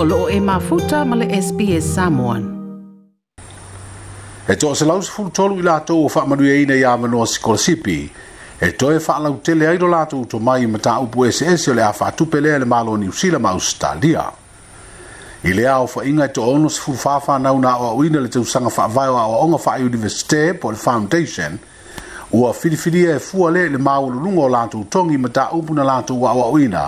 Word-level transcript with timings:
o 0.00 0.04
loo 0.04 0.28
e 0.30 0.40
mafuta 0.40 1.04
ma 1.04 1.16
le 1.16 1.26
SPS 1.42 1.86
Samoan. 1.96 2.42
E 4.50 4.54
toa 4.60 4.74
se 4.76 4.84
lau 4.86 5.02
sefulu 5.02 5.30
tolu 5.34 5.54
i 5.60 5.64
lātou 5.66 6.04
o 6.04 6.04
whaamanuia 6.12 6.54
ina 6.62 6.76
i 6.78 6.84
amanoa 6.86 7.26
sikolasipi. 7.26 7.96
E 8.60 8.68
toi 8.78 8.94
e 8.96 9.00
whaalau 9.06 9.40
tele 9.42 9.66
ai 9.66 9.78
do 9.78 9.88
lātou 9.90 10.22
to 10.30 10.38
mai 10.38 10.66
ma 10.70 10.78
tā 10.78 10.94
upu 11.02 11.26
SS 11.26 11.66
o 11.72 11.74
le 11.74 11.82
a 11.82 11.90
whaatupe 11.90 12.40
lea 12.40 12.60
le 12.62 12.68
malo 12.74 12.94
ni 12.96 13.08
usila 13.10 13.40
ma 13.42 13.50
Australia. 13.58 14.28
I 15.42 15.52
lea 15.56 15.74
o 15.82 15.88
whainga 15.96 16.30
e 16.30 16.34
to 16.38 16.46
ono 16.54 16.68
sefulu 16.70 16.96
whawha 17.02 17.40
nau 17.42 17.58
na 17.58 17.74
o 17.90 17.92
ina 18.04 18.22
le 18.22 18.28
tausanga 18.30 18.70
whaavaio 18.70 19.18
a 19.18 19.26
o 19.26 19.42
onga 19.44 19.58
whaai 19.66 19.82
universite 19.90 20.54
po 20.60 20.70
le 20.70 20.76
foundation 20.78 21.58
ua 22.30 22.54
filifilia 22.54 23.16
e 23.16 23.18
fua 23.18 23.50
le 23.50 23.66
le 23.68 23.78
māululunga 23.82 24.46
o 24.46 24.48
lātou 24.58 24.86
tongi 24.88 25.18
ma 25.18 25.26
tā 25.28 25.48
upu 25.58 25.74
na 25.74 25.82
lātou 25.90 26.22
wa 26.22 26.38
o 26.46 26.54
ina 26.58 26.86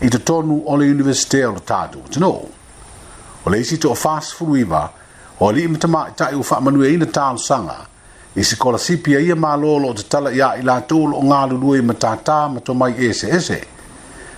i 0.00 0.08
te 0.12 0.18
tonu 0.18 0.60
o 0.66 0.76
le 0.76 0.90
universite 0.92 1.40
o 1.48 1.54
le 1.56 1.62
tātou 1.64 2.04
te 2.12 2.20
nō. 2.20 2.28
O 3.46 3.52
le 3.52 3.60
isi 3.62 3.78
to 3.80 3.94
o 3.94 3.96
fās 3.96 4.32
furu 4.36 4.58
iwa, 4.60 4.82
o 5.40 5.48
le 5.54 5.62
ima 5.64 5.80
tama 5.80 6.02
i 6.10 6.14
tai 6.18 6.34
ufa 6.36 6.58
manu 6.60 6.84
e 6.84 6.90
ina 6.96 7.06
tāu 7.08 7.38
sanga, 7.40 7.78
i 8.36 8.44
si 8.44 8.58
kola 8.60 8.78
sipi 8.78 9.14
a 9.16 9.20
ia 9.24 9.36
mā 9.36 9.54
lolo 9.56 9.94
o 9.94 9.96
te 9.96 10.04
tala 10.12 10.32
ia 10.36 10.50
i 10.60 10.64
la 10.66 10.80
tōlo 10.84 11.16
o 11.16 11.24
ngā 11.24 11.38
lulu 11.52 11.78
e 11.78 11.84
matātā 11.88 12.36
ma 12.52 12.60
tō 12.60 12.76
mai 12.76 12.92
ese 13.08 13.30
ese. 13.38 13.62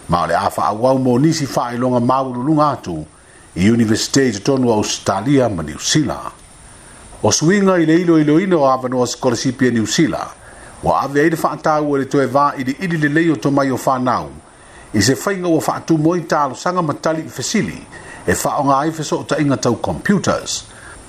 Ma 0.08 0.22
o 0.24 0.30
le 0.30 0.36
awha 0.38 0.68
a 0.70 0.72
wau 0.78 1.00
mō 1.02 1.16
nisi 1.26 1.48
wha 1.52 1.70
i 1.74 1.78
longa 1.80 2.00
māu 2.00 2.30
lulu 2.36 2.54
ngātu 2.60 2.98
i 3.58 3.66
universite 3.72 4.28
i 4.30 4.38
te 4.38 4.44
tonu 4.52 4.70
o 4.70 4.78
Australia 4.78 5.48
ma 5.48 5.66
New 5.66 5.78
Zealand. 5.78 6.30
O 7.20 7.32
suinga 7.34 7.80
i 7.82 7.86
le 7.88 7.96
ilo 8.04 8.16
ilo 8.22 8.38
ino 8.40 8.62
o 8.62 8.68
awa 8.70 8.88
noa 8.88 9.06
si 9.10 9.18
kola 9.18 9.36
sipi 9.36 9.66
a 9.66 9.74
New 9.74 9.86
Zealand, 9.90 10.30
wa 10.84 11.00
awe 11.02 11.18
aile 11.18 11.34
wha 11.42 11.56
atāu 11.56 11.90
o 11.96 11.96
le 11.98 12.04
toe 12.06 12.28
wā 12.30 12.52
i 12.62 12.66
le 12.68 12.78
ili 12.78 13.02
le 13.08 13.16
leo 13.18 13.34
tō 13.36 13.50
mai 13.50 13.72
o 13.74 13.78
whanau, 13.82 14.28
i 14.96 15.02
se 15.02 15.14
whainga 15.20 15.48
ua 15.52 15.60
whaatū 15.60 15.98
moi 16.00 16.20
tālo 16.30 16.54
sanga 16.56 16.82
matali 16.82 17.24
i 17.26 17.28
fesili 17.28 17.76
e 18.26 18.32
whaonga 18.44 18.78
ai 18.78 18.90
feso 18.92 19.18
o 19.20 19.22
ta 19.22 19.36
inga 19.38 19.56
tau 19.56 19.76
computers. 19.76 20.64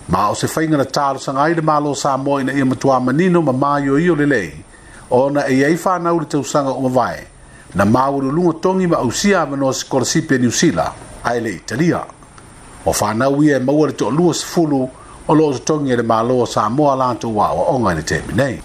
Ma 0.08 0.30
o 0.30 0.36
se 0.36 0.48
whainga 0.48 0.78
na 0.78 0.84
tālo 0.86 1.20
sanga 1.20 1.42
ai 1.46 1.54
le 1.56 1.62
mālo 1.62 1.94
sā 1.96 2.18
moi 2.20 2.44
na 2.44 2.52
ia 2.54 2.66
matua 2.66 3.00
manino 3.00 3.42
ma 3.42 3.54
māio 3.56 3.98
i 4.00 4.10
o 4.10 4.16
lelei 4.16 4.52
o 5.10 5.30
na 5.30 5.46
e 5.48 5.64
ei 5.64 5.76
whānau 5.78 6.20
le 6.20 6.26
tau 6.26 6.44
sanga 6.44 6.72
o 6.76 6.82
mawai 6.90 7.24
na 7.76 7.86
māuru 7.86 8.32
lunga 8.32 8.60
tongi 8.60 8.88
ma 8.88 8.98
ausia 8.98 9.46
ma 9.46 9.56
noa 9.56 9.74
skola 9.74 10.06
sipe 10.06 10.38
New 10.38 10.52
Sila 10.52 10.94
ai 11.24 11.40
le 11.42 11.50
Italia. 11.56 12.04
O 12.86 12.92
whānau 12.92 13.40
ia 13.44 13.56
e 13.58 13.64
maua 13.64 13.88
le 13.88 13.96
tō 13.96 14.12
lua 14.12 14.34
sifulu 14.34 14.90
o 15.28 15.34
loo 15.34 15.56
tongi 15.60 15.92
e 15.94 15.96
le 15.96 16.04
mālo 16.04 16.44
sā 16.46 16.68
moa 16.70 16.96
lanto 16.96 17.32
wā 17.32 17.54
o 17.56 17.70
onga 17.76 17.94
ni 17.96 18.04
te 18.04 18.20
minei. 18.28 18.60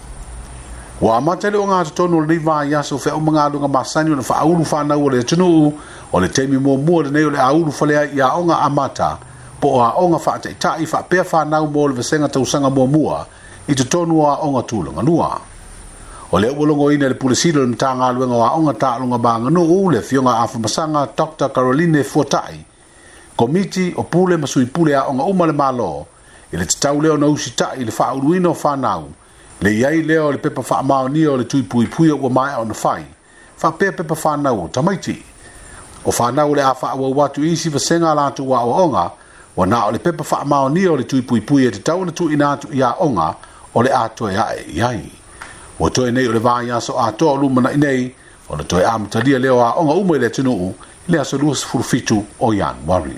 wa 1.01 1.21
mata 1.21 1.49
le 1.51 1.59
nga 1.59 1.85
tonu 1.85 2.21
le 2.21 2.37
va 2.37 2.63
ya 2.63 2.83
so 2.83 2.97
fe 2.97 3.09
umanga 3.11 3.49
lu 3.49 3.59
nga 3.59 3.67
masani 3.67 4.15
le 4.15 4.21
fa 4.23 4.35
aulu 4.35 4.65
fa 4.65 4.83
na 4.83 4.95
wole 4.95 5.23
tunu 5.23 5.73
o 6.13 6.19
le 6.19 6.27
temi 6.29 6.57
mo 6.57 6.77
mo 6.77 7.01
le 7.01 7.09
nei 7.11 7.23
le 7.29 7.37
aulu 7.37 7.71
fa 7.71 7.85
le 7.85 7.93
ya 8.15 8.31
onga 8.39 8.55
amata 8.59 9.17
po 9.59 9.81
a 9.83 9.91
onga 9.99 10.17
fa 10.19 10.39
te 10.39 10.53
ta 10.57 10.77
i 10.79 10.85
fa 10.85 11.03
pe 11.03 11.23
fa 11.23 11.43
na 11.43 11.59
mo 11.65 11.87
le 11.87 12.03
senga 12.03 12.27
tau 12.31 12.45
sanga 12.45 12.69
mo 12.69 12.85
mo 12.87 13.11
i 13.67 13.73
te 13.75 13.83
tonu 13.83 14.23
a 14.23 14.39
onga 14.45 14.61
tulu 14.63 14.89
nga 14.95 15.01
lua 15.03 15.37
o 16.31 16.39
le 16.39 16.47
wolo 16.57 16.73
ngo 16.75 16.91
ina 16.91 17.07
le 17.11 17.15
pulisi 17.19 17.51
le 17.51 17.65
mta 17.67 17.91
nga 17.99 18.07
lu 18.15 18.23
nga 18.27 18.53
onga 18.55 18.73
ta 18.73 18.95
lu 18.99 19.05
nga 19.11 19.17
ba 19.19 19.31
nga 19.39 19.49
no 19.51 19.61
u 19.67 19.91
le 19.91 19.99
fiona 19.99 20.31
a 20.43 20.47
fa 20.47 20.59
masanga 20.59 21.07
dr 21.17 21.49
caroline 21.51 22.03
fotai 22.03 22.63
komiti 23.35 23.91
o 23.99 24.03
pule 24.03 24.37
masui 24.37 24.65
pule 24.65 24.95
a 24.95 25.03
onga 25.11 25.23
umale 25.27 25.51
malo 25.51 26.05
ile 26.53 26.65
tau 26.79 27.01
le 27.01 27.09
ona 27.09 27.27
usita 27.27 27.75
ile 27.75 27.91
fa 27.91 28.13
uluino 28.13 28.53
fa 28.53 28.75
nau. 28.77 29.11
le 29.65 29.71
iai 29.73 30.01
lea 30.03 30.21
o 30.23 30.31
le 30.31 30.37
pepa 30.37 30.61
faamaonia 30.63 31.31
o 31.31 31.37
le 31.37 31.43
tuipuipui 31.43 32.11
ua 32.11 32.29
mae 32.29 32.55
ona 32.61 32.73
fai 32.73 33.05
faapea 33.57 33.91
pepa 33.91 34.15
fanau 34.15 34.63
o 34.65 34.67
tamaiti 34.67 35.23
o 36.05 36.11
fanau 36.11 36.53
le 36.55 36.61
a 36.61 36.73
faauau 36.75 37.23
atu 37.23 37.43
isi 37.45 37.69
vasega 37.69 38.11
a 38.11 38.15
latou 38.15 38.45
aʻoaʻoga 38.53 39.09
ua 39.57 39.65
na 39.65 39.85
o 39.85 39.91
le 39.91 39.97
pepa 39.99 40.23
faamaonia 40.23 40.91
o 40.91 40.97
le 40.97 41.03
tuipuipui 41.03 41.65
e 41.67 41.71
tatau 41.71 42.05
na 42.05 42.11
tu 42.11 42.29
atu 42.29 42.67
iaʻoga 42.69 43.33
o 43.75 43.81
le 43.83 43.89
a 43.89 44.09
toe 44.09 44.33
yai 44.33 44.59
e 44.67 44.71
iai 44.77 45.11
ua 45.79 45.89
nei 46.11 46.27
o 46.27 46.31
le 46.31 46.39
vaiaso 46.39 46.99
atoa 46.99 47.31
o 47.33 47.37
lumanaʻi 47.37 47.77
nei 47.77 48.15
ona 48.49 48.63
toe 48.63 48.85
amatalia 48.85 49.39
lea 49.39 49.53
o 49.53 49.59
aʻoga 49.65 49.93
uma 49.97 50.15
i 50.15 50.19
le 50.19 50.27
atunuu 50.27 50.73
i 51.07 51.11
le 51.11 51.19
aso 51.19 51.37
27 51.37 52.21
o 52.39 52.53
ianuari 52.53 53.17